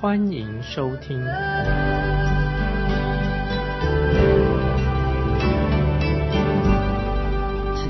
[0.00, 1.18] 欢迎收听。
[1.18, 1.26] 亲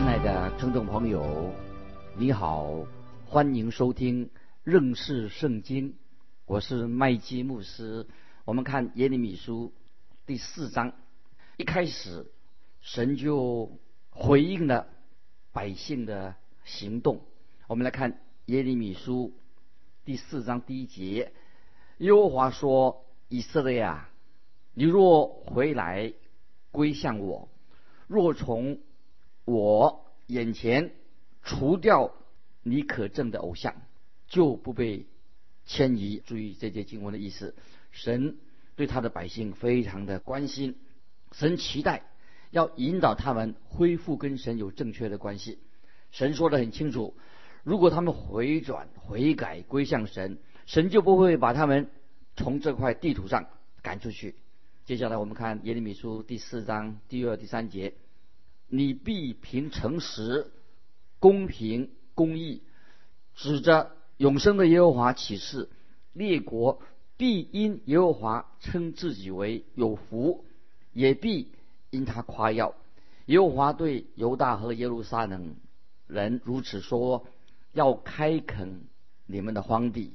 [0.03, 1.55] 爱的听众朋友，
[2.17, 2.85] 你好，
[3.27, 4.29] 欢迎收听
[4.65, 5.95] 认识圣经。
[6.47, 8.09] 我是麦基牧师。
[8.45, 9.73] 我们看耶利米书
[10.27, 10.93] 第四章，
[11.59, 12.27] 一开始
[12.81, 13.79] 神就
[14.11, 14.89] 回应了
[15.53, 16.35] 百姓的
[16.65, 17.21] 行动。
[17.69, 19.33] 我们来看耶利米书
[20.05, 21.33] 第四章第一节，
[22.01, 24.11] 耶和华说：“以色列啊，
[24.73, 26.15] 你若回来
[26.71, 27.51] 归向我，
[28.07, 28.79] 若从
[29.45, 30.93] 我眼前
[31.43, 32.15] 除掉
[32.63, 33.75] 你可憎的偶像，
[34.29, 35.07] 就不被
[35.67, 37.55] 迁移。”注意这节经文的意思，
[37.91, 38.39] 神
[38.77, 40.79] 对他的百姓非常的关心，
[41.33, 42.05] 神期待。
[42.51, 45.59] 要引导他们恢复跟神有正确的关系。
[46.11, 47.15] 神说的很清楚，
[47.63, 50.39] 如果他们回转、悔改、归向神，
[50.71, 51.91] 神就不会把他们
[52.37, 53.49] 从这块地图上
[53.83, 54.37] 赶出去。
[54.85, 57.95] 接下来我们看耶利米书第四章第二、第三节：
[58.69, 60.49] 你必凭诚实、
[61.19, 62.63] 公平、公义，
[63.35, 65.69] 指着永生的耶和华起誓，
[66.13, 66.81] 列国
[67.17, 70.45] 必因耶和华称自己为有福，
[70.93, 71.49] 也必。
[71.91, 72.77] 因他夸耀，
[73.27, 75.57] 耶和华对犹大和耶路撒冷
[76.07, 77.27] 人如此说：
[77.73, 78.83] 要开垦
[79.27, 80.15] 你们的荒地，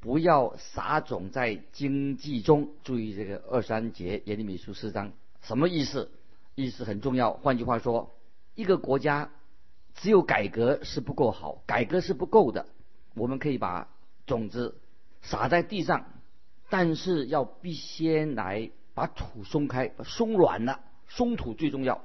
[0.00, 2.70] 不要撒种在经济中。
[2.82, 6.10] 注意这个二三节耶利米书四章什么意思？
[6.54, 7.32] 意思很重要。
[7.34, 8.10] 换句话说，
[8.54, 9.30] 一个国家
[9.94, 12.66] 只有改革是不够好，改革是不够的。
[13.14, 13.88] 我们可以把
[14.26, 14.76] 种子
[15.22, 16.06] 撒在地上，
[16.68, 20.80] 但是要必先来把土松开，松软了。
[21.08, 22.02] 松土最重要。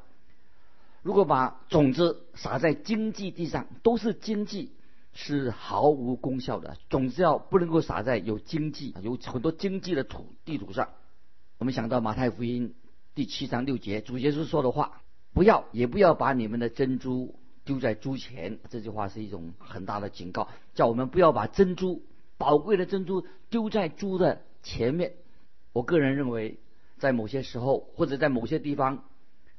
[1.01, 4.71] 如果把种子撒在经济地上，都是经济，
[5.15, 6.77] 是毫无功效的。
[6.87, 10.89] 种子要不能够撒在有经济、有很多经济的土地土上。
[11.57, 12.75] 我们想到马太福音
[13.15, 15.01] 第七章六节，主耶稣说的话
[15.33, 22.03] ：“不要，也不要把你们的珍珠丢在猪前。”这句话是一种很大的警告，叫我们不要把珍珠、
[22.37, 25.13] 宝贵的珍珠丢在猪的前面。
[25.73, 26.59] 我个人认为。
[26.97, 29.03] 在某些时候，或者在某些地方，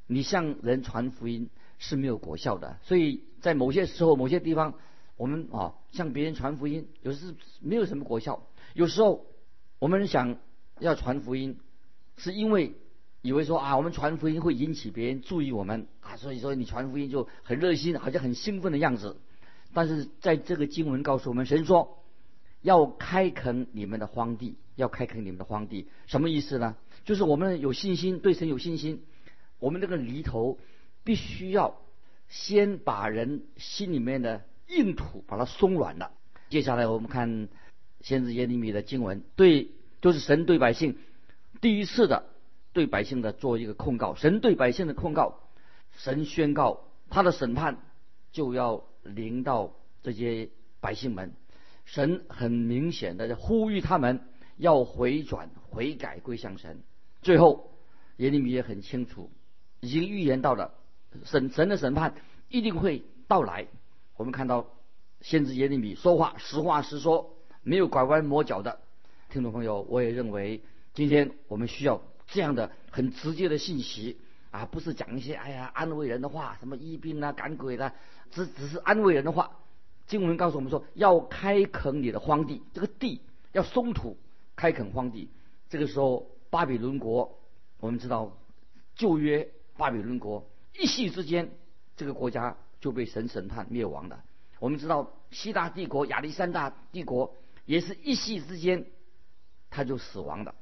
[0.06, 2.78] 你向人传福音是没有果效的。
[2.82, 4.72] 所以在某些时候、某些地方，
[5.16, 8.46] 我们啊向别人传福音，有时没有什么果效。
[8.74, 9.26] 有时候
[9.78, 10.38] 我们想
[10.78, 11.58] 要传福音，
[12.16, 12.74] 是因为
[13.22, 19.16] 以为说啊，我们传福音会引起别人注意我们啊，所以说你传福音就很热心，好像很兴奋的样子。
[19.72, 22.02] 但是在这个经文告诉我们，神说
[22.62, 26.76] 要开垦你们的荒地，要开垦你们的荒地，什么意思呢？
[27.04, 29.02] 就是我们有信心，对神有信心，
[29.58, 30.58] 我们这个犁头
[31.04, 31.78] 必须要
[32.28, 36.12] 先把人心里面的硬土把它松软了。
[36.48, 37.48] 接下来我们看
[38.00, 40.98] 先知耶利米的经文，对，就是神对百姓
[41.60, 42.26] 第一次的
[42.72, 44.14] 对百姓的做一个控告。
[44.14, 45.40] 神对百姓的控告，
[45.96, 47.78] 神宣告他的审判
[48.32, 50.50] 就要临到这些
[50.80, 51.32] 百姓们。
[51.84, 54.20] 神很明显的呼吁他们
[54.56, 56.82] 要回转、悔改、归向神。
[57.22, 57.72] 最后，
[58.16, 59.30] 耶利米也很清楚，
[59.80, 60.74] 已经预言到了
[61.24, 62.14] 审神的审判
[62.48, 63.66] 一定会到来。
[64.16, 64.66] 我们看到
[65.20, 68.80] 先知耶利米说话实话实说，没有拐弯抹角的。
[69.28, 70.62] 听众朋友，我也认为
[70.94, 74.18] 今天我们需要这样的很直接的信息
[74.50, 77.92] 啊，不是讲一些哎呀安慰人的话，什么医病啊、赶鬼的，
[78.30, 79.50] 只只是安慰人的话。
[80.06, 83.20] 经文告诉我们说，要开垦你的荒地，这个地
[83.52, 84.16] 要松土，
[84.54, 85.30] 开垦荒地。
[85.68, 86.30] 这个时候。
[86.48, 87.40] 巴比伦国，
[87.80, 88.38] 我们知道
[88.94, 90.48] 旧约巴比伦国
[90.78, 91.50] 一夕之间，
[91.96, 94.22] 这个国家就被神审判灭亡了。
[94.60, 97.34] 我们知道希腊帝国、亚历山大帝国
[97.64, 98.86] 也是一夕之间，
[99.70, 100.54] 他就死亡了，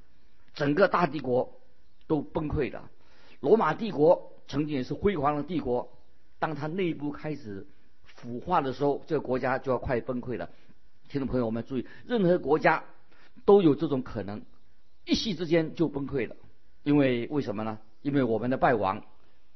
[0.55, 1.61] 整个大帝国
[2.07, 2.91] 都崩溃了。
[3.41, 5.93] 罗马帝国曾经也是辉煌的帝国，
[6.39, 7.67] 当它内部开始
[8.05, 10.49] 腐化的时候，这个国家就要快崩溃了。
[11.11, 12.85] 听众朋友，我们注意，任何国家
[13.45, 14.41] 都有这种可能。
[15.05, 16.35] 一夕之间就崩溃了，
[16.85, 17.79] 因为为什么呢？
[18.01, 19.05] 因为我们的败亡，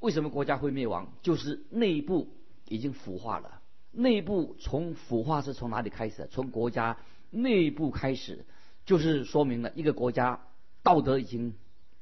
[0.00, 1.11] 为什么国家会灭亡？
[1.23, 2.29] 就是内部
[2.69, 3.61] 已经腐化了。
[3.91, 6.29] 内部从腐化是从哪里开始？
[6.31, 6.97] 从国家
[7.31, 8.44] 内部开始，
[8.85, 10.41] 就是说明了一个国家
[10.82, 11.55] 道德已经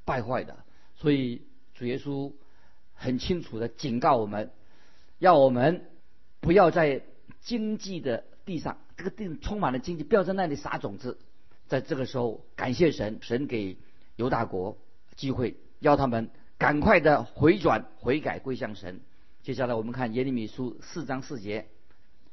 [0.05, 0.65] 败坏的，
[0.95, 1.43] 所以
[1.75, 2.33] 主耶稣
[2.93, 4.51] 很清楚的警告我们，
[5.19, 5.87] 要我们
[6.41, 7.03] 不要在
[7.41, 11.19] 经济的地上，这个地充满了经济，不要在那里撒种子。
[11.69, 13.77] 在这个时候，感谢神，神给
[14.15, 14.77] 犹大国
[15.17, 19.01] 机会，要他们赶快的回转、悔改、归向神。
[19.47, 21.69] 接下来我们看耶利米书四章四节：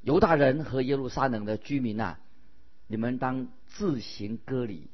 [0.02, 2.18] 犹大人和耶路撒冷的居民呐，
[2.88, 4.88] 你们当自行割礼，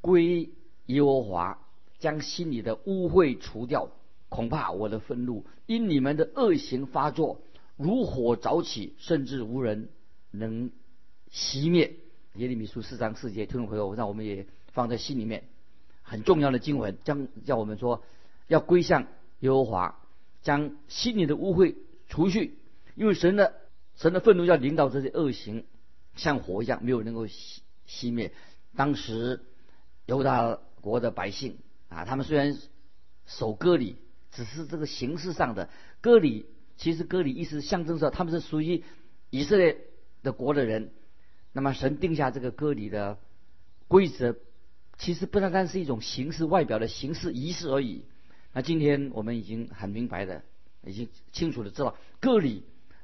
[0.00, 0.50] 归
[0.86, 1.58] 耶和华，
[1.98, 3.90] 将心里的污秽除掉。
[4.28, 7.40] 恐怕我的愤怒因你们的恶行发作，
[7.76, 9.88] 如火早起，甚至无人
[10.30, 10.70] 能
[11.32, 11.96] 熄灭。
[12.34, 15.42] 耶利米书四章四节，听众朋友，让我们也放在心里面。
[16.02, 18.04] 很重要的经文，将叫我们说
[18.46, 19.08] 要归向
[19.40, 19.98] 耶和华，
[20.44, 21.74] 将心里的污秽
[22.06, 22.58] 除去，
[22.94, 23.54] 因为神的
[23.96, 25.64] 神的愤怒要领导这些恶行，
[26.14, 27.58] 像火一样，没有能够熄
[27.88, 28.32] 熄灭。
[28.76, 29.40] 当时
[30.06, 31.58] 犹大国的百姓
[31.88, 32.56] 啊，他们虽然
[33.26, 33.96] 守割礼，
[34.30, 35.70] 只是这个形式上的
[36.00, 38.84] 割礼，其实割礼意思象征着他们是属于
[39.30, 39.78] 以色列
[40.22, 40.92] 的国的人。
[41.52, 43.18] 那么神定下这个割礼的
[43.88, 44.36] 规则，
[44.98, 48.04] 其实不单单是一种形式、外表的形式仪式而已。
[48.54, 50.42] 那今天我们已经很明白的，
[50.86, 52.62] 已经清楚的知道，割礼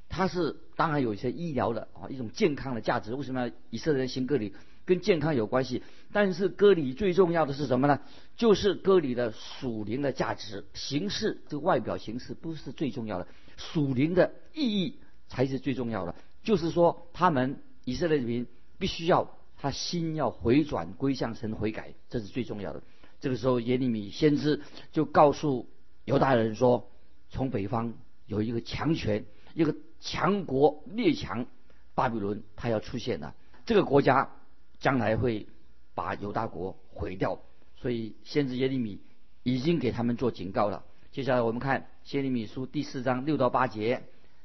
[0.09, 3.15] 它是当然有一些医疗的啊，一种健康的价值。
[3.15, 4.55] 为什么要以色列人行割礼？
[4.87, 5.83] 跟健康有关系。
[6.13, 8.01] 但是割礼最重要的是什么呢？
[8.37, 10.65] 就是割礼的属灵的价值。
[10.73, 14.99] 形式这个外表形式不是最重要的，属灵的意义
[15.29, 16.15] 才是最重要的。
[16.43, 17.61] 就是说他们。
[17.87, 18.47] 以色列人民
[18.79, 22.83] 必须要他心要回转归向神悔改，这是最重要的。
[23.21, 24.63] 这个时候耶利米先知
[24.93, 25.69] 就告诉
[26.05, 26.91] 犹大人说：
[27.29, 27.95] 从北方
[28.27, 29.25] 有一个强权，
[29.55, 31.47] 一个强国列强
[31.95, 33.35] 巴比伦，他要出现了。
[33.67, 34.31] 这个国家
[34.79, 35.47] 将来会
[35.95, 37.41] 把犹大国毁掉，
[37.77, 39.01] 所以先知耶利米
[39.43, 40.85] 已经给他们做警告了。
[41.13, 44.03] 接下来我们看耶利米书第四章六到八节。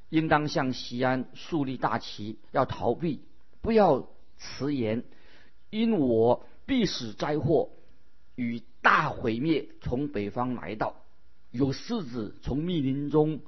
[0.09, 3.21] 应当向西安树立大旗，要逃避，
[3.61, 4.07] 不要
[4.37, 5.03] 迟延，
[5.71, 7.71] 因我必使灾祸
[8.35, 10.95] 与大毁灭从北方来到。
[11.51, 13.39] 有狮子从密林中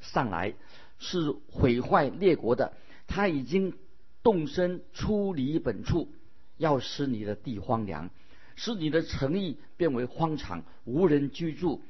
[0.00, 0.54] 上来，
[0.98, 2.72] 是毁坏列国的。
[3.06, 3.74] 他已经
[4.22, 6.08] 动身出离本处，
[6.56, 8.10] 要使你的地荒凉，
[8.56, 11.82] 使你的城邑变为荒场，无人居住。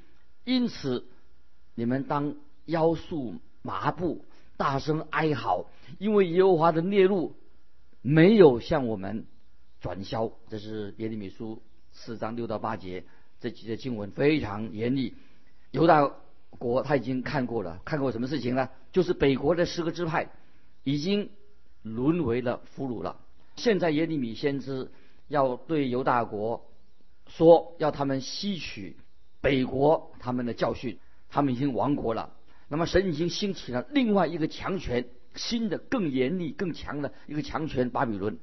[0.45, 1.07] 因此，
[1.75, 2.37] 你们当
[2.67, 3.37] 腰束。
[3.67, 4.27] 麻布，
[4.59, 7.35] 大声哀嚎，因为耶和华的烈怒
[8.03, 9.25] 没有向我们
[9.81, 10.31] 转消。
[10.51, 11.63] 这是耶利米书
[11.95, 13.05] 四章六到八节
[13.41, 15.15] 这几节经文非常严厉。
[15.71, 16.11] 犹大
[16.51, 18.69] 国他已经看过了，看过什么事情呢？
[18.93, 20.29] 就是北国的十个支派
[20.83, 21.31] 已经
[21.83, 23.21] 沦为了俘虏了。
[23.57, 24.91] 现在耶利米先知
[25.29, 26.67] 要对犹大国
[27.29, 28.97] 说，要他们吸取
[29.41, 30.99] 北国他们的教训，
[31.29, 32.35] 他们已经亡国了。
[32.69, 38.39] 那么神已经兴起了另外一个强权，新的更严厉、更强的一个强权——巴比伦。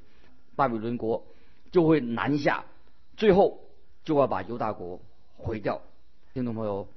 [0.55, 1.25] 巴比伦国
[1.71, 2.65] 就会南下，
[3.17, 3.59] 最后
[4.03, 5.01] 就要把犹大国
[5.37, 5.81] 毁掉。
[6.33, 6.87] 听众朋友，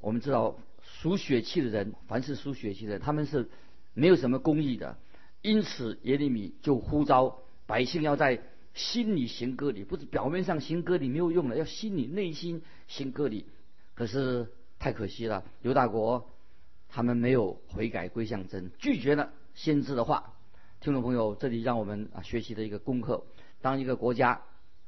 [0.00, 3.48] 我们知道属血气的人，凡是属血气的人，他们是
[3.92, 4.96] 没有什么公义的。
[5.42, 8.40] 因此耶利米就呼召百姓要在
[8.72, 13.46] 心里行割礼，不是表面上行割礼没有用的，要心里内心行割礼。
[13.94, 16.30] 可是太可惜了，犹大国。
[16.96, 20.34] 他们没有悔改归向真，拒绝了先知的话。
[20.80, 23.24] 听众朋友，这里让我们啊学习的一个功课：
[23.60, 24.42] 当一个国家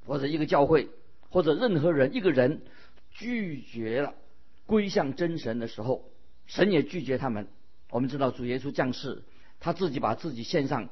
[0.07, 0.89] 或者一个教会
[1.29, 2.63] 或者任何人一个人
[3.11, 4.15] 拒绝了
[4.65, 6.11] 归向真神的时候，
[6.47, 7.49] 神也拒绝他们。
[7.91, 9.23] 我们知道主耶稣降世，
[9.61, 10.89] 他自己把自己献上，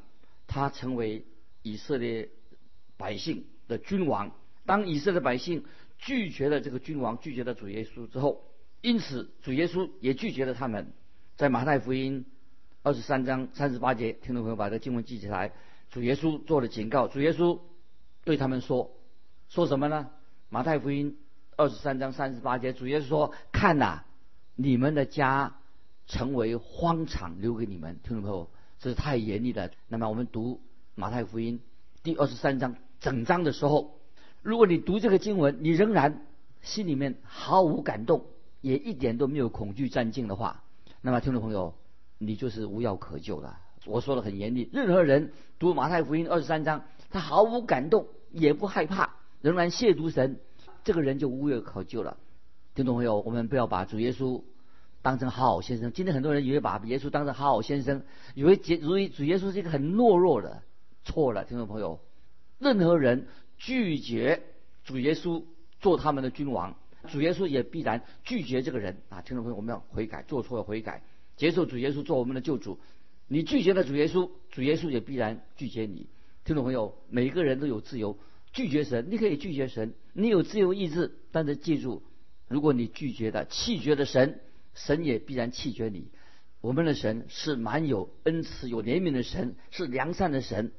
[0.47, 1.25] 他成为
[1.63, 2.29] 以色列
[2.97, 4.33] 百姓的君王。
[4.65, 5.65] 当以色列百姓
[5.99, 8.45] 拒绝了这个君王，拒绝了主耶稣之后，
[8.81, 10.93] 因此主耶稣也拒绝了他们。
[11.37, 12.25] 在马太福音
[12.83, 15.53] 二十三章三十八节，听众朋友把这个经文记起来。
[15.91, 17.59] 主耶稣做了警告，主耶稣
[18.25, 18.91] 对他们说
[19.49, 20.11] ：“说什么呢？”
[20.51, 21.19] 马太福音
[21.57, 24.03] 二十三章三十八节，主耶稣说：“看呐，
[24.55, 25.57] 你们的家
[26.07, 29.71] 成为荒场，留给你们。”听众朋友，这是太严厉了。
[29.89, 30.61] 那么我们读
[30.95, 31.61] 马太福音
[32.03, 33.99] 第二十三章整章的时候，
[34.43, 36.23] 如果你读这个经文，你仍然
[36.63, 38.27] 心里面毫无感动，
[38.61, 40.63] 也一点都没有恐惧战境的话，
[41.01, 41.75] 那么，听众朋友，
[42.19, 43.59] 你就是无药可救了。
[43.87, 50.41] 我说的很严厉，任何人读马太福音二十三章，他毫无感动，也不害怕，仍然亵渎神，
[50.85, 52.17] 这个人就无药可救了。
[52.75, 54.43] 听众朋友，我们不要把主耶稣
[55.03, 55.93] 当成好好先生。
[55.93, 58.03] 今天很多人以为把耶稣当成好好先生，
[58.35, 60.63] 以为主主耶稣是一个很懦弱的，
[61.05, 61.45] 错了。
[61.45, 62.01] 听众朋友，
[62.59, 63.27] 任何人
[63.59, 64.43] 拒绝
[64.83, 65.45] 主耶稣
[65.79, 66.75] 做他们的君王。
[67.09, 69.21] 主耶稣也必然拒绝这个人啊！
[69.21, 71.03] 听众朋友，我们要悔改，做错了悔改，
[71.37, 72.79] 接受主耶稣做我们的救主。
[73.29, 76.09] 你拒绝了主耶稣，主耶稣也必然拒绝你。
[76.47, 78.17] 听众朋友，每个人都有自由
[78.55, 82.03] 拒绝神，你可以拒绝神，你有自由意志，但是记住，
[82.49, 84.41] 如果你拒绝的弃绝的神，
[84.73, 86.09] 神也必然弃绝你。
[86.61, 90.73] 我们的神是满有恩慈、有怜悯的神，是良善的神，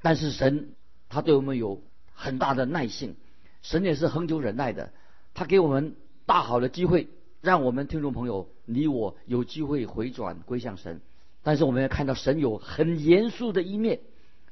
[0.00, 0.70] 但是神
[1.08, 3.16] 他对我们有很大的耐性，
[3.60, 4.92] 神也是恒久忍耐的。
[5.34, 7.08] 他给我们大好的机会，
[7.42, 11.00] 让我们听众朋友你我有机会回转归向神。
[11.42, 14.00] 但是我们要看到神有很严肃的一面。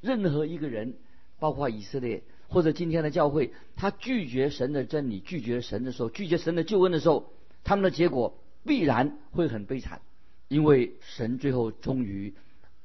[0.00, 0.94] 任何一个人，
[1.38, 7.32] 包括以色列或者今天的教会，他拒绝神的真理、拒绝神的时候，拒绝神的救恩的时候，
[7.62, 10.00] 他们的结果必然会很悲惨，
[10.48, 12.34] 因为神最后终于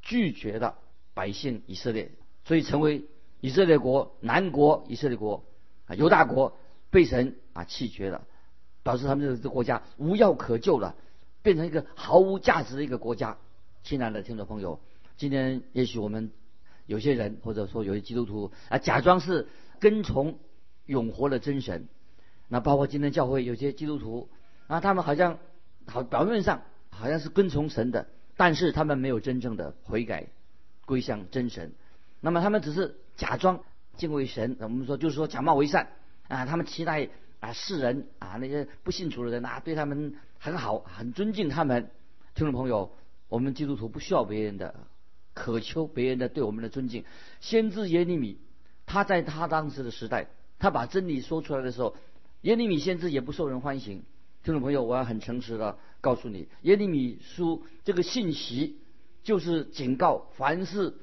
[0.01, 0.78] 拒绝了
[1.13, 2.12] 百姓以色列，
[2.46, 3.06] 所以成为
[3.42, 5.44] 以色列国南国以色列国
[5.86, 6.58] 啊犹大国。
[6.92, 8.25] 被神啊弃绝了，
[8.82, 10.96] 导致他们这个国家无药可救了，
[11.44, 13.38] 变成一个毫无价值的一个国家。
[13.84, 14.80] 亲爱的听众朋友，
[15.16, 16.32] 今天也许我们
[16.89, 19.48] 有些人或者说有些基督徒啊，假装是
[19.79, 20.39] 跟从
[20.88, 21.88] 永活的真神。
[22.48, 24.27] 那包括今天教会有些基督徒
[24.65, 25.38] 啊，他们好像
[25.86, 30.29] 好表面上好像是跟从神的，但是他们没有真正的悔改
[30.86, 31.74] 归向真神。
[32.22, 33.63] 那么他们只是假装
[33.96, 35.89] 敬畏神，我们说就是说假冒为善。
[36.27, 41.91] 啊，他们期待啊，世人啊，那些不信主的人啊，对他们很好，很尊敬他们。
[42.34, 42.91] 听众朋友，
[43.27, 44.88] 我们基督徒不需要别人的
[45.34, 47.06] 渴求，别人的对我们的尊敬。
[47.40, 48.38] 先知耶利米，
[48.86, 51.96] 他在他当时的时代，他把真理说出来的时候，
[52.42, 54.04] 耶利米先知也不受人欢迎。
[54.44, 58.78] 听众朋友，我要很诚实的告诉你，耶利米书这个信息
[59.24, 60.94] 就是警告，凡是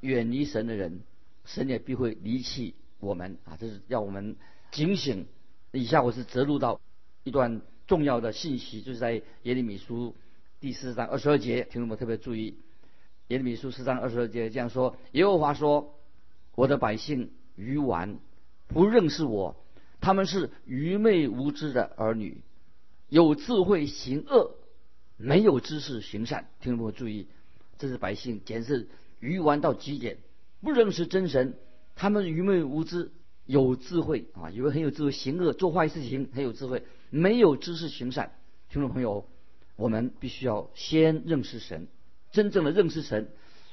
[0.00, 1.00] 远离神的人，
[1.44, 3.56] 神也必会离弃我们啊！
[3.58, 4.36] 这是要我们。
[4.70, 5.26] 警醒！
[5.70, 6.80] 以下我是摘录到
[7.22, 10.16] 一段重要的信息，就是在耶利米书
[10.58, 12.56] 第四章二十二节，听众们特别注意，
[13.28, 15.94] 耶利米书十章二十二节这样说：耶和华说，
[16.54, 18.18] 我的百姓愚顽，
[18.68, 19.56] 不认识我，
[20.00, 22.42] 他们是愚昧无知的儿女，
[23.08, 24.56] 有智慧行恶，
[25.16, 26.48] 没有知识行善。
[26.60, 27.26] 听众朋友注意，
[27.78, 28.88] 这是百姓简直
[29.20, 30.18] 愚顽到极点，
[30.60, 31.54] 不认识真神，
[31.96, 33.10] 他们愚昧无知。
[33.46, 38.32] 有智慧啊，以为很有智慧，行恶做坏事情很有智慧，没有知识行善。
[38.70, 39.28] 听众朋友，
[39.76, 41.86] 我们必须要先认识神，
[42.34, 43.28] 真正的认识神，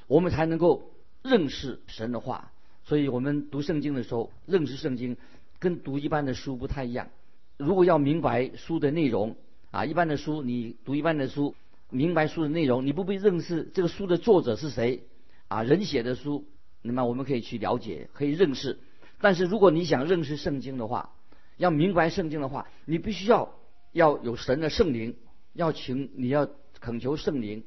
[0.06, 2.52] 我们才能够认识神的话。
[2.84, 5.16] 所以我们读圣经的时候，认识圣经
[5.58, 7.08] 跟读一般的书不太一样。
[7.56, 9.34] 如果要明白书的内容
[9.72, 11.56] 啊，一般的书你读一般的书，
[11.90, 15.02] 明白书的内容，你不必认识这个书的作者是谁
[15.48, 16.44] 啊，人写的书，
[16.82, 18.78] 那么我们可以去了解，可以认识。
[19.20, 21.12] 但是如果你想认识圣经的话，
[21.56, 23.52] 要明白圣经的话，你必须要
[23.90, 25.16] 要有神的圣灵，
[25.52, 26.48] 要请你要
[26.80, 27.64] 恳求圣灵，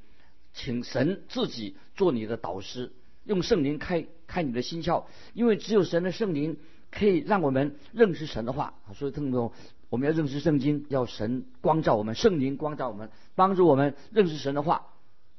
[0.55, 2.93] 请神自己做你的导师，
[3.25, 6.57] 用圣灵开开你的心窍，因为只有神的圣灵
[6.89, 8.73] 可以让我们认识神的话。
[8.93, 9.51] 所以，听众
[9.89, 14.87] 我们要认识圣经，要神光照我们，圣灵光照我们，帮助我们认识神的话，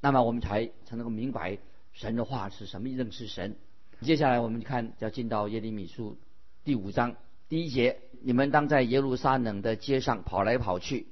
[0.03, 1.59] 那么我们才才能够明白
[1.93, 3.57] 神的话是什么，认识神。
[4.03, 6.19] 接下来我们看，要进到耶利米书
[6.63, 7.17] 第五章
[7.49, 11.07] 第一节：你们当在耶路撒冷的街上跑来跑去，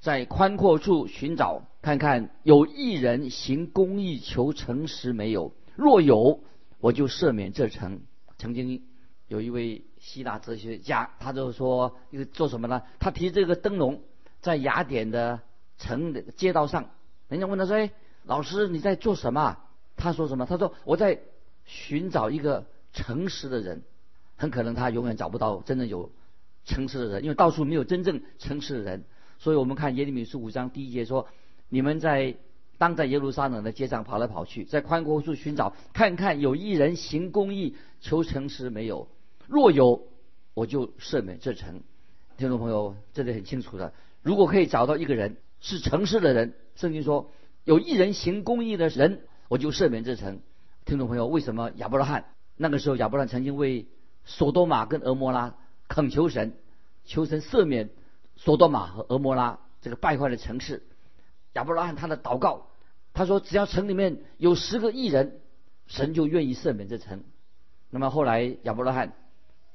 [0.00, 5.52] 在宽阔处寻找，看看有一人行公义、求诚实没有？
[5.76, 6.40] 若有，
[6.78, 8.00] 我就赦免这城。
[8.38, 8.82] 曾经
[9.28, 12.82] 有一位希腊哲学家，他就说：一个做什么呢？
[12.98, 14.02] 他提这个灯笼
[14.40, 15.40] 在雅典的
[15.78, 16.90] 城的街道上，
[17.28, 17.90] 人家问他说：“哎，
[18.24, 19.58] 老师你在做什么？”
[19.96, 20.46] 他说什么？
[20.46, 21.20] 他说：“我在。”
[21.66, 23.84] 寻找一个诚实的人，
[24.34, 26.10] 很可能他永远找不到真正有
[26.64, 29.04] 诚实的人，因为到处没有真正诚实的人。
[29.38, 31.28] 所以我们看耶利米书五章第一节说
[31.70, 32.36] ：“你们在
[32.76, 39.08] 当在耶路撒冷的街上跑来跑去，在宽阔处寻找，看看有一人行公义、求诚实没有？
[39.46, 40.06] 若有，
[40.54, 41.82] 我就赦免这城。”
[42.36, 47.30] 听众朋友，这里很清楚的，如果可以找到一个人是诚实的人，圣经说
[47.64, 50.40] 有一人行公义的人，我就赦免这城。
[50.86, 52.24] 听众朋友，为什么亚伯拉罕
[52.56, 53.86] 那个时候亚伯拉罕曾经为
[54.24, 55.54] 索多玛跟俄摩拉
[55.86, 56.54] 恳求神，
[57.04, 57.90] 求神赦免
[58.36, 60.82] 索多玛和俄摩拉这个败坏的城市？
[61.54, 62.68] 亚伯拉罕他的祷告，
[63.12, 65.40] 他说只要城里面有十个艺人，
[65.86, 67.24] 神就愿意赦免这城。
[67.90, 69.12] 那么后来亚伯拉罕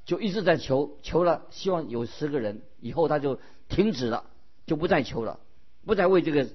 [0.06, 4.26] 就一直在求，求了希望有十个人，以后他就停止了，
[4.66, 5.40] 就不再求了，
[5.86, 6.48] 不再为这个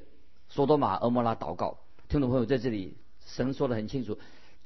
[0.48, 1.78] 索多玛、俄摩拉祷告。
[2.08, 2.96] 听众朋友在这里，
[3.26, 4.18] 神说的很清楚。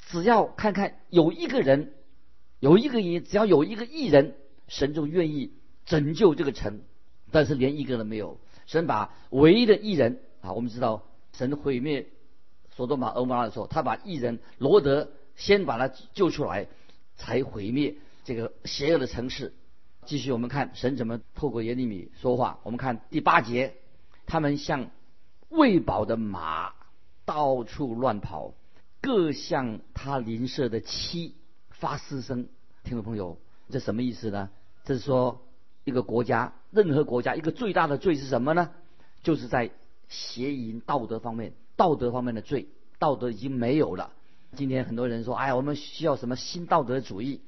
[0.07, 1.93] 只要看看有一个人，
[2.61, 4.37] 有一个人，只要有一个艺人，
[4.69, 5.53] 神就愿意
[5.85, 6.83] 拯救这个城，
[7.31, 8.39] 但是连一个都没有。
[8.67, 12.07] 神把唯一的艺人啊，我们知道神毁灭
[12.77, 16.67] 索多玛、俄摩拉的时候，他把异人罗德先把他救出来，
[17.17, 19.55] 才毁灭这个邪恶的城市。
[20.05, 22.59] 继续我们看神怎么透过耶利米说话。
[22.63, 23.75] 我们看第八节，
[24.27, 24.91] 他们像
[25.49, 26.75] 喂饱的马，
[27.25, 28.53] 到处乱跑，
[29.01, 31.37] 各向他邻舍的妻
[31.71, 32.49] 发嘶声。
[32.83, 33.39] 听众朋友，
[33.71, 34.51] 这什么意思呢？
[34.85, 35.41] 这是说
[35.85, 38.73] 一个国家，任何国家一个最大的罪是什么呢？
[39.23, 39.71] 就是在
[40.09, 42.69] 邪淫道德方面，道德方面的罪，
[42.99, 44.13] 道德已经没有了。
[44.57, 47.41] 今天很多人说，哎呀，我们需要什么新道德主义？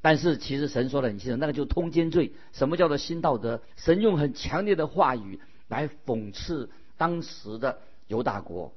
[0.00, 2.32] 但是其实神说的很清楚，那个就通奸罪。
[2.52, 3.62] 什么叫做新道德？
[3.76, 6.68] 神用很强烈的话语来讽刺
[6.98, 7.78] 当时的
[8.08, 8.72] 犹大国。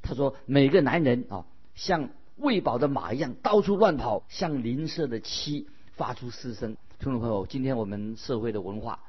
[0.00, 1.44] 他说，每个男人啊，
[1.74, 5.66] 像喂饱的马一样，到处乱跑，像邻舍的妻
[5.96, 6.76] 发出嘶声。
[7.00, 9.00] 听众朋友，今天我们社会的文化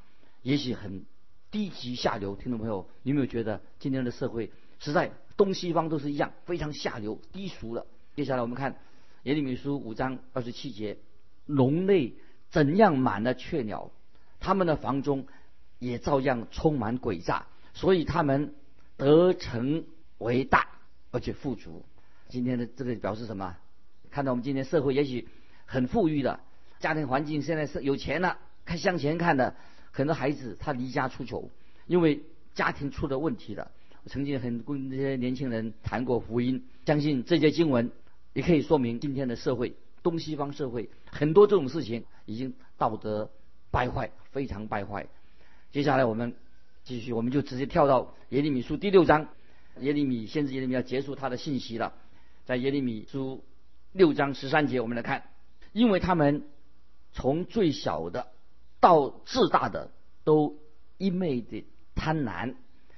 [0.41, 1.05] 也许很
[1.51, 2.35] 低级下流。
[2.35, 7.85] 听众朋友，你有没有觉得今天的社会实在东西方都是一样，非常下流、低俗了？
[8.15, 8.77] 接下来我们看
[9.23, 10.97] 耶利米书五章二十七节。
[11.45, 12.13] 笼内
[12.51, 13.89] 怎样满了雀鸟，
[14.39, 15.25] 他们的房中
[15.79, 18.53] 也照样充满诡诈，所以他们
[18.97, 19.83] 得成
[20.19, 20.67] 为大，
[21.09, 21.83] 而且富足。
[22.27, 23.57] 今天的这个表示什么？
[24.11, 25.27] 看到我们今天社会也许
[25.65, 26.39] 很富裕的
[26.79, 29.55] 家庭环境，现在是有钱了，看向前看的，
[29.91, 31.49] 很多孩子他离家出走，
[31.87, 32.21] 因为
[32.53, 33.71] 家庭出了问题了。
[34.03, 37.91] 我曾经很跟这些年轻人谈过福音，相信这些经文
[38.33, 39.75] 也可以说明今天的社会。
[40.01, 43.29] 东西方社会很多这种事情已经道德
[43.69, 45.07] 败坏，非常败坏。
[45.71, 46.33] 接下来我们
[46.85, 49.27] 继续，我们就直接跳到耶利米书第六章。
[49.81, 51.93] 耶利米先知耶利米要结束他的信息了，
[52.45, 53.43] 在耶利米书
[53.91, 55.23] 六章十三节，我们来看，
[55.73, 56.45] 因为他们
[57.11, 58.27] 从最小的
[58.79, 59.91] 到至大的
[60.23, 60.57] 都
[60.97, 61.65] 一昧的
[61.95, 62.55] 贪婪，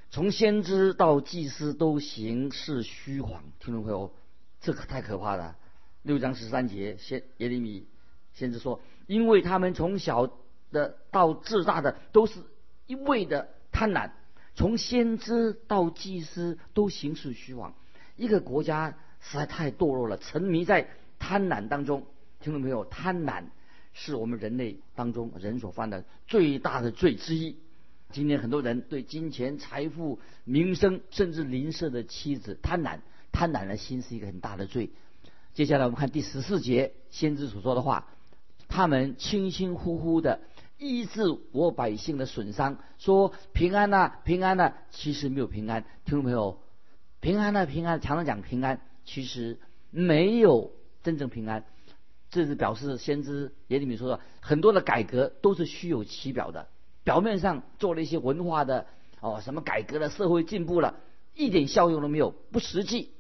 [0.10, 3.44] 从先知到祭司都行事虚谎。
[3.60, 4.13] 听众朋友，
[4.60, 5.56] 这可太可怕了。
[6.04, 7.88] 六章十三节，先耶利米
[8.34, 10.32] 先知说：“因为他们从小
[10.72, 12.39] 的到至大的，都是
[12.88, 14.12] 一味的贪婪；
[14.56, 17.74] 从先知到祭司，都行事虚妄。
[18.15, 20.89] 一个国家实在太堕落了，沉迷在
[21.20, 22.06] 贪婪当中。
[22.39, 23.46] 听众朋友，贪婪
[23.94, 27.58] 是我们人类当中人所犯的最大的罪之一。
[28.12, 33.00] 今天很多人对金钱、财富、名声，甚至邻舍的妻子贪婪，
[33.32, 34.90] 贪婪的心是一个很大的罪。”
[35.54, 38.08] 接下来我们看第十四节，先知所说的话：
[38.68, 40.40] 他们轻轻呼呼的
[40.78, 45.84] 医治我百姓的损伤，说平安呐，平安呐，其实没有平安。
[46.06, 46.62] 听众朋友，
[47.20, 50.72] 平安呐，平安，常常讲平安，其实没有
[51.04, 51.66] 真正平安。
[52.32, 56.67] 这是表示先知耶利米说的很多的改革都是虚有其表的，
[57.04, 58.88] 表面上做了一些文化的
[59.20, 60.96] 哦什么改革了，社会进步了，
[61.36, 63.12] 一点效用都没有，不实际，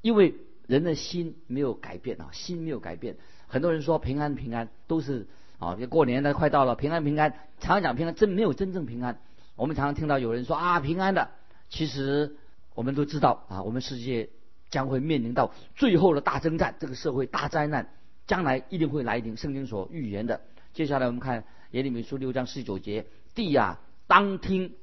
[0.00, 0.34] 因为。
[0.68, 3.16] 人的心没有改变啊，心没有改变。
[3.48, 5.26] 很多人说平安平安都是
[5.58, 9.18] 啊，过年的快到了，平安平安，常常讲平安，真没有真正平安。
[9.56, 11.30] 我们常常听到有人说啊平安的，
[11.68, 12.36] 其实
[12.74, 14.30] 我们都知道啊，我们世界
[14.70, 17.92] 将会面临到最后的大征战，这个社会大灾难
[18.26, 20.40] 将来一定会来临，圣经所预言的。
[20.72, 24.74] 接下来我们看耶利米书六章十九节，地啊，当听，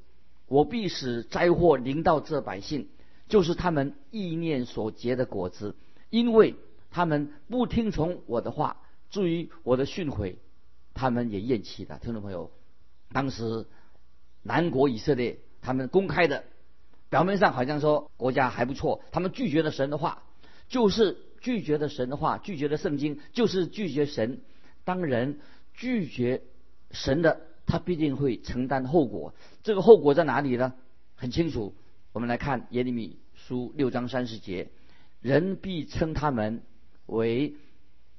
[0.48, 2.88] 我必使灾祸临到这百姓。
[3.28, 5.76] 就是他们意念所结的果子，
[6.10, 6.56] 因为
[6.90, 8.78] 他们不听从我的话，
[9.12, 10.38] 至于我的训诲，
[10.96, 12.00] 他们也厌弃了。
[12.00, 12.50] 听众朋友，
[13.14, 13.68] 当时
[14.42, 16.44] 南国以色列，他们公开的，
[17.12, 20.24] 表面上好像说国家还不错，他们拒绝了神的话，
[20.68, 24.42] 就是拒绝了神的话，拒绝了圣经，就是拒绝神。
[24.84, 25.40] 当人
[25.74, 26.42] 拒绝
[26.92, 29.34] 神的，他必定会承担后果。
[29.64, 30.74] 这个后果在哪里呢？
[31.16, 31.76] 很清楚。
[32.12, 34.70] 我们来看耶利米书六章三十节，
[35.22, 36.64] 人必称他们
[37.06, 37.56] 为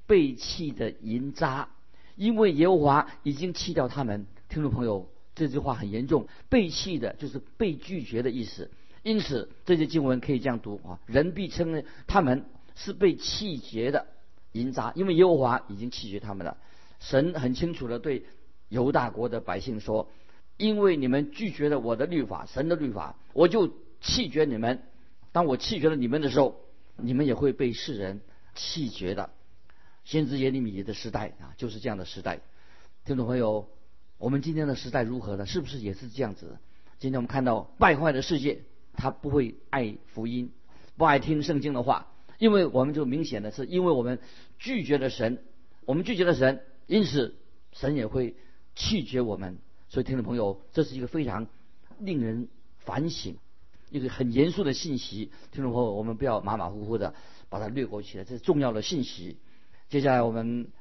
[0.07, 1.69] 被弃的银渣，
[2.15, 4.25] 因为耶和华已经弃掉他们。
[4.47, 8.69] 听众朋友，这句话很严重，被弃的就是被拒绝的意思。
[9.03, 14.07] 因此，这些经文可以这样读啊：人必称他们是被弃绝的
[14.51, 16.57] 银渣，因为耶和华已经弃绝他们了。
[16.99, 18.25] 神很清楚的对
[18.69, 20.09] 犹大国的百姓说。
[20.57, 24.83] 因为你们拒绝了我的律法，神的律法，我就弃绝你们。
[25.31, 26.55] 当我弃绝了你们的时候，
[26.97, 28.21] 你们也会被世人
[28.53, 29.31] 弃绝的。
[30.03, 32.41] 先知耶利米的时代啊，就是这样的时代。
[33.05, 33.69] 听众朋友，
[34.19, 35.47] 我们今天的时代如何呢？
[35.47, 36.59] 是不是也是这样子？
[36.99, 38.61] 今天我们看到败坏的世界，
[38.93, 40.51] 他不会爱福音，
[40.95, 42.10] 不爱听圣经的话，
[42.41, 44.17] 因为我们就明显的是，因为我们
[44.57, 45.43] 拒绝了神，
[45.85, 47.35] 我们拒绝了神，因此
[47.71, 48.35] 神也会
[48.75, 49.59] 弃绝我们。
[49.89, 51.45] 所以，听众朋友，这是一个非常
[51.99, 52.47] 令人
[52.79, 53.37] 反省、
[53.91, 55.29] 一个很严肃的信息。
[55.51, 57.13] 听众朋友，我们不要马马虎虎的
[57.47, 59.37] 把它略过去了，这是重要的信息。
[59.87, 60.71] 接下来，我们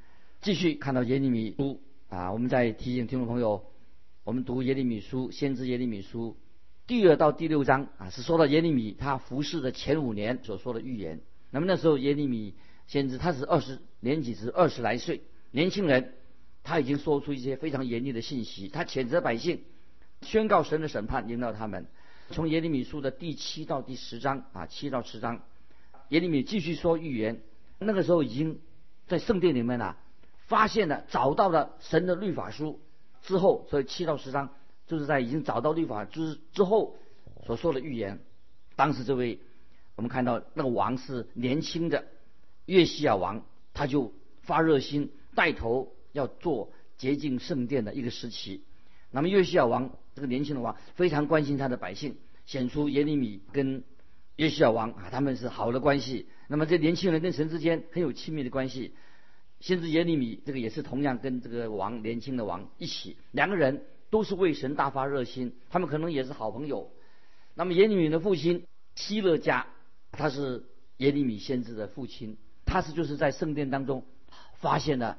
[0.41, 3.67] 继续看到耶利米书啊，我们再提醒听众朋友，
[4.25, 6.39] 我们读耶利米书，先知耶利米书
[6.87, 11.21] 第二到第六章啊，是说到耶利米他服侍的前五年所说的预言。
[11.53, 12.55] 那么那时候耶利米
[12.87, 16.15] 先知他是二十年纪是二十来岁，年轻人，
[16.63, 19.63] 他已经说出一些非常严厉的信息，他谴责百姓，
[20.23, 21.87] 宣告神的审判引导他们。
[22.31, 25.43] 从耶利米书的第七到第十章啊，七到十章，
[26.11, 27.41] 耶利米继续说预言。
[27.81, 28.61] 那个时候已经
[29.09, 29.97] 在圣殿里面啊，
[30.47, 32.81] 发现了找到了神的律法书
[33.23, 34.51] 之后，所以七到十章
[34.87, 36.97] 就是在已经找到律法之之后
[37.45, 38.21] 所说的预言。
[38.77, 39.41] 当时这位。
[40.01, 42.07] 我们看到那个王是年轻的
[42.65, 48.65] 约西亚王，他就发热心带头要做洁净圣殿的一个时期。
[49.11, 53.85] 那么约西亚王这个年轻的王非常关心他的百姓，显出耶利米跟
[54.37, 56.29] 约西亚王啊他们是好的关系。
[56.49, 58.95] 那么这年轻人跟神之间很有亲密的关系。
[59.61, 66.91] 先知耶利米这个也是同样跟这个王年轻的王一起，两个人都是为神大发热心，他们可能也是好朋友。
[67.55, 69.67] 那么耶利米的父亲希勒家。
[70.13, 70.65] 他是
[70.99, 74.05] 耶利米先知的父亲，他是就是在圣殿当中
[74.55, 75.19] 发现了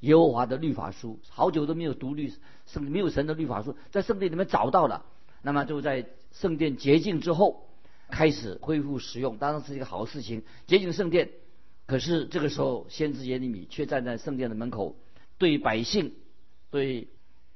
[0.00, 2.32] 耶和华的律法书，好久都没有读律
[2.66, 5.04] 圣没有神的律法书，在圣殿里面找到了，
[5.42, 7.68] 那么就在圣殿洁净之后
[8.08, 11.30] 开始恢复使用，当然是一个好事情，洁净圣殿。
[11.86, 14.96] 可是这个时候，先知耶利米却站在圣殿的门口，
[15.36, 16.14] 对百姓，
[16.70, 17.08] 对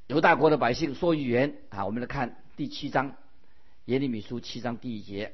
[0.08, 3.16] 犹大国的百姓说预言啊，我们来看第七章
[3.86, 5.32] 耶利米书七章第一节。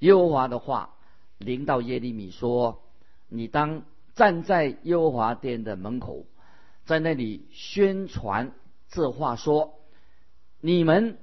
[0.00, 0.96] 耶和华的话
[1.38, 2.82] 临到耶利米说
[3.28, 3.84] ：“你当
[4.14, 6.26] 站在耶和华殿的门口，
[6.84, 8.52] 在那里宣传
[8.88, 9.78] 这话说：
[10.60, 11.16] 你们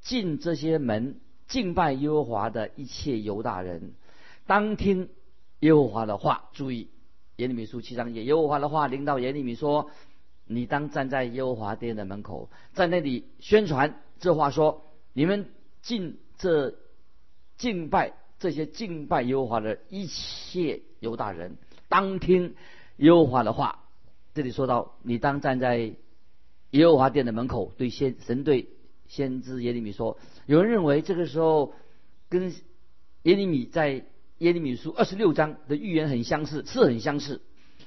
[0.00, 3.94] 进这些门敬拜耶和华的一切犹大人，
[4.46, 5.08] 当听
[5.60, 6.48] 耶和华的话。
[6.52, 6.88] 注意，
[7.36, 9.90] 耶利米书七章耶和华的话临到耶利米说：
[10.46, 15.48] 你当站在耶和华殿的门口，在那里宣传这话说：你们
[15.82, 16.74] 进这。”
[17.60, 21.58] 敬拜这些敬拜耶和华的一切犹大人，
[21.90, 22.54] 当听
[22.96, 23.84] 耶和华的话。
[24.32, 25.92] 这里说到，你当站在
[26.70, 28.68] 耶和华殿的门口，对先神对
[29.08, 30.16] 先知耶利米说。
[30.46, 31.74] 有人认为这个时候
[32.30, 32.54] 跟
[33.24, 34.04] 耶利米在
[34.38, 37.42] 耶利米书二十六章的预言很相似，是很相似。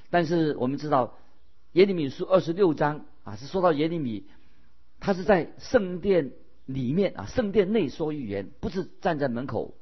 [0.08, 1.18] 但是我们知道
[1.72, 4.24] 耶利米书二十六章啊，是说到耶利米，
[5.00, 6.30] 他是在圣殿。
[6.66, 9.74] 里面啊，圣殿内说预言，不是站在门口，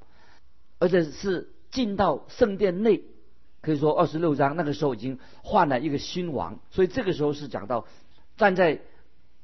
[0.78, 3.02] 而且是进到圣殿内。
[3.60, 7.86] 可以说二十六章那个时候已经换了一个新王，所以这个时候是讲到
[8.36, 8.80] 站在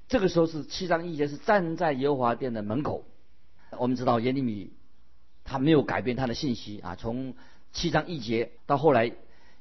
[0.08, 3.04] 这个时候是七章一节是站在耶和华殿的门口。
[3.78, 4.72] 我们知道耶利米
[5.44, 7.36] 他没有改变他的信息啊，从
[7.72, 9.12] 七章一节到后来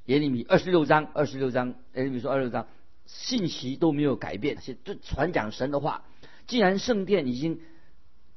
[0.06, 2.66] 耶利米二十六章二十六章耶利米说二十六章
[3.06, 6.04] 信息都没有改变，是传讲神的话。
[6.48, 7.60] 既然圣殿已经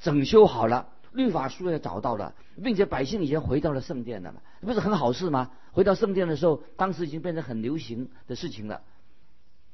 [0.01, 5.51] 整修好了，律法书也找到了，并且百姓已经回到了圣殿了嘛，不是很好事吗？
[5.73, 8.83] 回到圣殿的时候，当时已经变成很流行的事情了。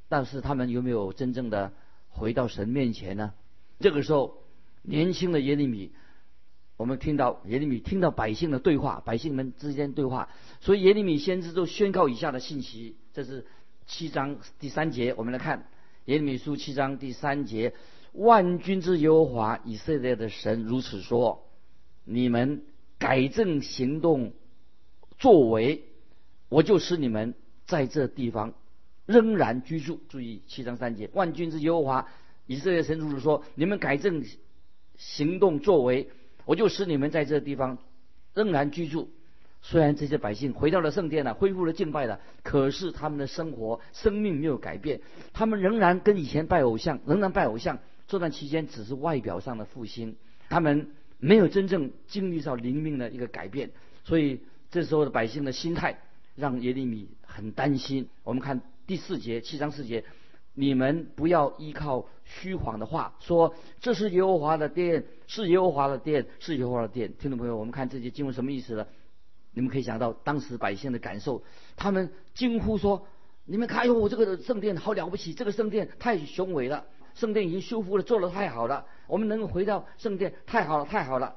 [0.08, 1.72] 但是他们有没有真正的
[2.08, 3.32] 回到神面前呢？
[3.80, 4.38] 这个时候，
[4.82, 5.92] 年轻的耶利米，
[6.76, 10.28] 我们听到耶利米听到百姓的对话，百姓们之间对话，
[10.60, 12.96] 所以耶利米先知就宣告以下的信息。
[13.12, 13.46] 这是
[13.86, 15.68] 七章第三节，我们来看
[16.04, 17.74] 耶利米书七章第三节。
[18.16, 21.46] 万军之耶和华以色列的神如此说：
[22.04, 22.62] 你们
[22.98, 24.32] 改正行动
[25.18, 25.82] 作为，
[26.48, 27.34] 我就使你们
[27.66, 28.54] 在这地方
[29.04, 30.00] 仍然居住。
[30.08, 32.08] 注意七章三节，万军之耶和华
[32.46, 34.24] 以色列神如此说：你们改正
[34.96, 36.08] 行动作为，
[36.46, 37.76] 我就使你们在这地方
[38.32, 39.10] 仍然居住。
[39.60, 45.02] 虽然这些百姓回到了圣殿了，恢复了敬拜了，可是他们的生活、生命没有改变，
[45.34, 47.78] 他们仍然跟以前拜偶像，仍然拜偶像。
[48.08, 50.16] 这段期间只是外表上的复兴，
[50.48, 53.70] 他们没有真正经历到灵命的一个改变，
[54.04, 54.40] 所以
[54.70, 55.98] 这时候的百姓的心态
[56.34, 58.08] 让耶利米很担心。
[58.22, 60.04] 我们看第四节七章四节，
[60.54, 67.12] 你们不要依靠虚谎的话说这是耶和华的殿，是耶和华的殿，是耶和华的殿。
[67.18, 68.86] 听众朋友，我们看这节经文什么意思呢？
[69.52, 71.42] 你们可以想到当时百姓的感受，
[71.76, 73.06] 他们惊呼说
[73.46, 76.84] ：“你们看，哎呦，我这个圣殿好了不起，这个圣殿太雄伟了。”
[77.16, 78.86] 圣殿已经修复了，做的太好了。
[79.08, 81.34] 我们能够回到圣殿，太好了，太好了。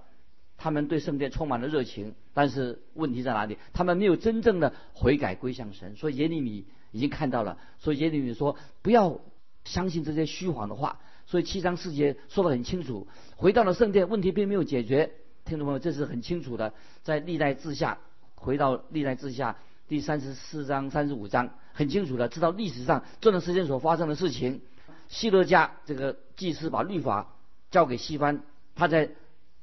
[0.57, 3.57] 他们对圣殿充满了热情，但是问题在哪里？
[3.71, 5.95] 他们没有真正的悔改归向神。
[5.95, 9.19] 所以耶利米已经看到了，所以耶利米说：“不要
[9.63, 13.07] 相信这些虚谎的话。”所以七章四节说得很清楚。
[13.37, 15.11] 回到了圣殿，问题并没有解决。
[15.45, 17.97] 听众朋友，这是很清楚的，在历代志下，
[18.35, 19.55] 回到历代志下
[19.87, 24.61] 第三十四章、三十五章，很清楚的知道历史上这段时间所发生的事情。
[25.09, 27.33] 希勒家这个祭司把律法
[27.71, 28.39] 交给西番，
[28.75, 29.09] 他在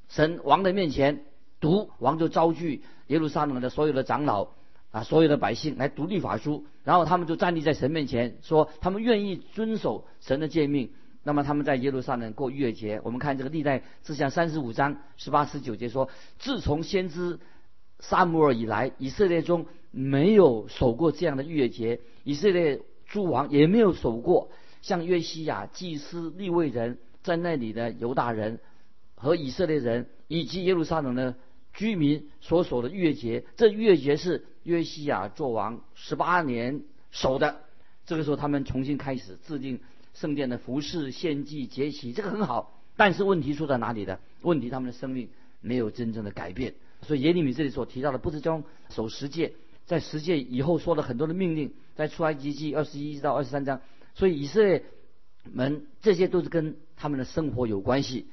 [0.09, 1.23] 神王的面前
[1.59, 4.49] 读，王就召聚耶路撒冷的所有的长老
[4.91, 10.91] 啊，所有的百姓来读律法书，然后他们就站立在神面前，说他们愿意遵守神的诫命。
[11.23, 13.01] 那么他们在耶路撒冷过逾越节。
[13.03, 17.39] 我们看这个历代志下三十五章十八十九节说，自从先知
[17.99, 24.51] 撒母耳以来，以色列中没有守过这样的逾越节，以色列诸王也没有守过。
[24.87, 28.59] 像约西亚祭司立位人在那里的犹大人
[29.15, 31.35] 和以色列人以及耶路撒冷的
[31.73, 37.59] 居民所守的逾越节，这逾越节是约西亚做王十八年守的。
[38.05, 39.79] 这个时候他们重新开始制定。
[40.13, 44.17] 圣殿的服饰、献祭、节期，这个很好，但是问题出在哪里呢？
[44.41, 45.29] 问题他们的生命
[45.61, 46.73] 没有真正的改变。
[47.03, 49.53] 所以耶利米这里所提到的，不是将守十诫，
[49.85, 53.79] 在十诫以后说了很多的命令，在出埃及记二十一到二十三章，
[54.17, 54.83] 所以以色列
[55.43, 58.27] 们这些都是跟他们的生活有关系。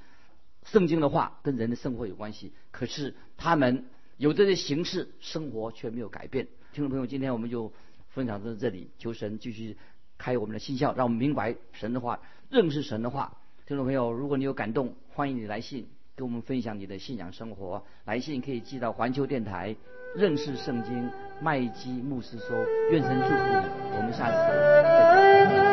[0.64, 3.84] 圣经的话跟人的生活有关系，可是他们
[4.16, 6.48] 有这些形式，生活却没有改变。
[6.72, 7.72] 听众朋友，今天我们就
[8.08, 9.76] 分享到这里，求神继续。
[10.16, 13.36] 开我们的心窍，让我们明白神的话，认识神的话。
[13.66, 17.84] 听众朋友，如果你有感动，欢迎你来信跟我们分享你的信仰生活。
[18.04, 19.74] 来信可以寄到环球电台，
[20.14, 21.10] 认识圣经
[21.42, 22.56] 麦基牧师说，
[22.92, 23.96] 愿神祝福你。
[23.96, 25.63] 我们下次再见。